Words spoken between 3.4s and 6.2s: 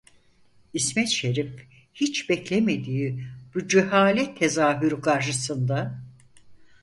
bu cehalet tezahürü karşısında: